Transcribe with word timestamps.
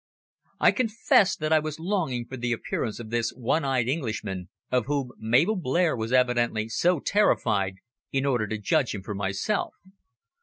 I 0.59 0.71
confess 0.71 1.35
that 1.35 1.53
I 1.53 1.59
was 1.59 1.79
longing 1.79 2.25
for 2.25 2.35
the 2.35 2.53
appearance 2.53 2.99
of 2.99 3.11
this 3.11 3.29
one 3.29 3.63
eyed 3.63 3.87
Englishman 3.87 4.49
of 4.71 4.87
whom 4.87 5.11
Mabel 5.19 5.55
Blair 5.55 5.95
was 5.95 6.11
evidently 6.11 6.69
so 6.69 6.99
terrified, 6.99 7.75
in 8.11 8.25
order 8.25 8.47
to 8.47 8.57
judge 8.57 8.95
him 8.95 9.03
for 9.03 9.13
myself. 9.13 9.75